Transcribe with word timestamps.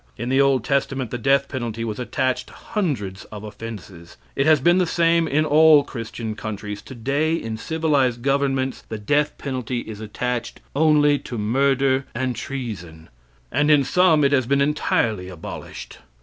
In 0.17 0.29
the 0.29 0.41
Old 0.41 0.63
Testament 0.63 1.11
the 1.11 1.19
death 1.19 1.47
penalty 1.47 1.83
was 1.85 1.99
attached 1.99 2.49
hundreds 2.49 3.25
of 3.25 3.43
offenses. 3.43 4.17
It 4.35 4.47
has 4.47 4.59
been 4.59 4.79
the 4.79 4.87
same 4.87 5.27
in 5.27 5.45
all 5.45 5.83
Christian 5.83 6.33
countries. 6.33 6.81
Today, 6.81 7.35
in 7.35 7.55
civilized 7.55 8.23
governments, 8.23 8.81
the 8.89 8.97
death 8.97 9.37
penalty 9.37 9.81
is 9.81 9.99
attached 10.01 10.59
only 10.75 11.19
to 11.19 11.37
murder 11.37 12.07
and 12.15 12.35
treason; 12.35 13.09
and 13.51 13.69
in 13.69 13.83
some 13.83 14.23
it 14.23 14.31
has 14.31 14.47
been 14.47 14.59
entirely 14.59 15.29
abolished. 15.29 15.99